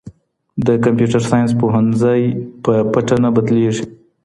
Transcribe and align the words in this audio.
د 0.65 0.67
کمپیوټر 0.85 1.21
ساینس 1.29 1.51
پوهنځۍ 1.59 2.21
په 2.63 2.73
پټه 2.91 3.15
نه 3.23 3.29
بدلیږي. 3.35 3.85